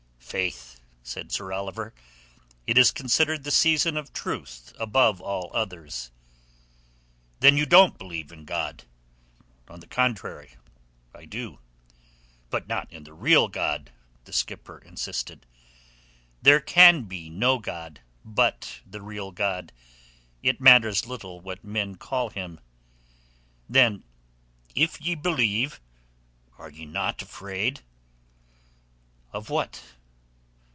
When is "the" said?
3.43-3.51, 9.81-9.87, 13.03-13.11, 14.23-14.31, 18.85-19.01